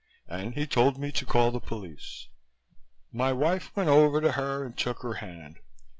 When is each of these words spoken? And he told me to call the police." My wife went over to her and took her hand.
And 0.27 0.55
he 0.55 0.65
told 0.65 0.97
me 0.97 1.11
to 1.11 1.27
call 1.27 1.51
the 1.51 1.59
police." 1.59 2.27
My 3.11 3.31
wife 3.33 3.71
went 3.75 3.89
over 3.89 4.19
to 4.19 4.31
her 4.31 4.65
and 4.65 4.75
took 4.75 5.03
her 5.03 5.13
hand. 5.21 5.59